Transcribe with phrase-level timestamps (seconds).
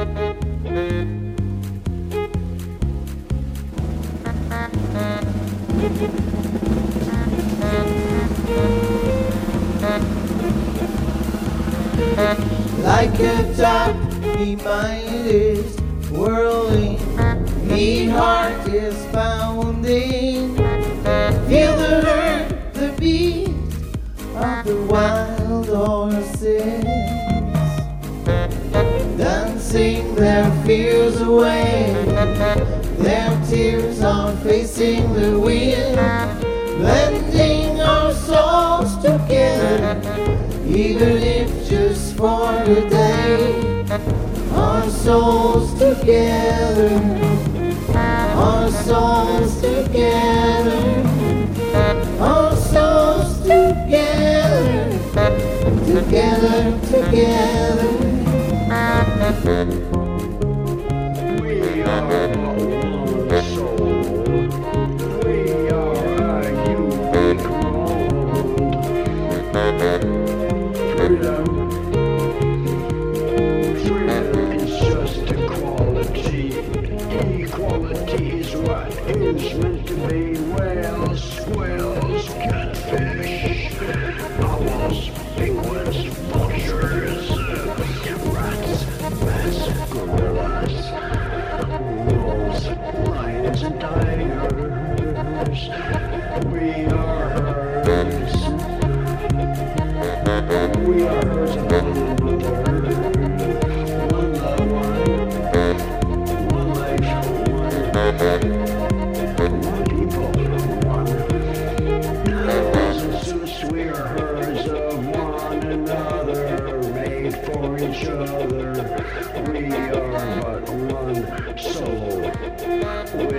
[0.00, 0.08] Like
[13.20, 15.78] a top, me mind is
[16.10, 16.98] whirling,
[17.68, 20.19] me heart is pounding.
[30.70, 31.92] Fears away.
[32.98, 35.96] Their tears are facing the wind,
[36.78, 40.00] blending our souls together,
[40.64, 43.84] even if just for a day.
[44.54, 46.94] Our souls together,
[48.36, 49.79] our souls together,
[78.62, 80.39] what is meant to be.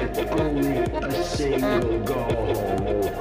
[0.00, 3.12] With only a single goal.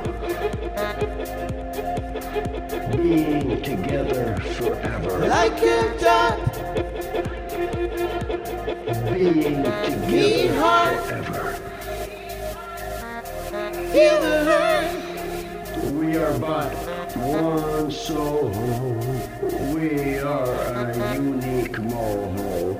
[2.95, 5.27] Being together forever.
[5.27, 6.39] Like a top,
[9.13, 11.53] Being together heart, forever.
[13.91, 15.93] feel the hurt.
[15.93, 16.73] We are but
[17.17, 18.49] one soul.
[19.73, 22.75] We are a unique mole.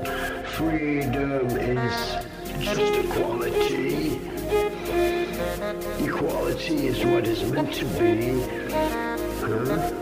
[0.46, 2.29] Freedom is
[2.60, 4.20] just equality.
[6.06, 8.42] Equality is what is meant to be.
[9.40, 9.94] Huh?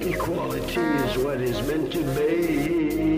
[0.00, 3.09] Equality is what is meant to be.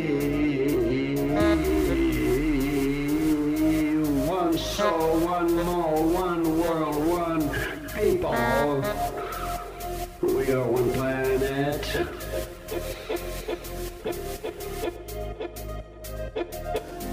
[11.13, 12.09] Planet.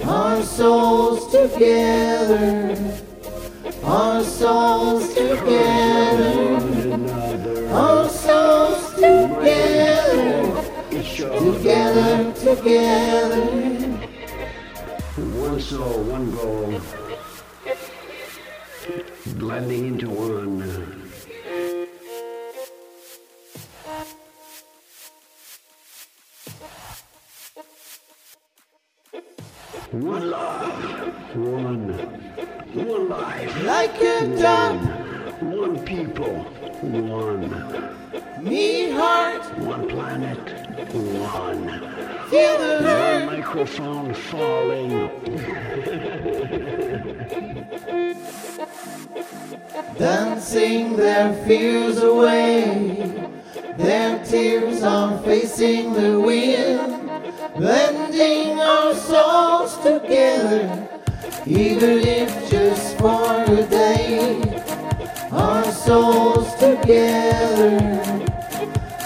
[0.06, 2.76] Our souls together,
[3.84, 6.60] our souls together,
[7.72, 10.62] our souls together,
[11.40, 13.46] together, together.
[15.46, 16.82] One soul, one goal.
[19.38, 21.09] Blending into one.
[29.92, 31.90] One love, one,
[32.76, 34.78] one life, Like a one,
[35.52, 36.44] one people,
[36.84, 37.50] one,
[38.44, 40.38] me heart, one planet,
[40.94, 41.70] one.
[42.30, 43.26] feel the One hurt.
[43.26, 45.10] microphone falling.
[49.98, 53.30] Dancing their fears away,
[53.78, 57.10] their tears are facing the wind,
[57.56, 58.49] blending
[61.50, 64.40] even if just for a day.
[65.32, 67.80] Our souls together,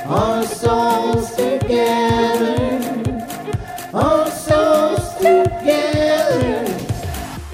[0.05, 2.81] our souls together,
[3.93, 6.65] our souls together,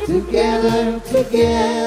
[0.07, 1.78] together, together.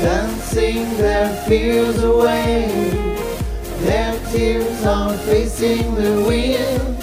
[0.00, 2.68] Dancing their fears away.
[3.80, 6.98] Their tears are facing the wind,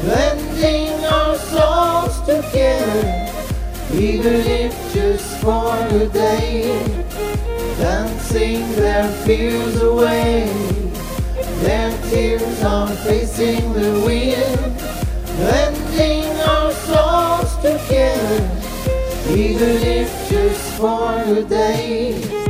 [0.00, 3.28] blending our souls together,
[3.92, 6.62] even if just for a day,
[7.78, 10.50] dancing their fears away.
[11.62, 14.80] Their tears are facing the wind,
[15.38, 18.50] lending our souls together,
[19.30, 20.01] even if
[20.82, 22.41] for a day.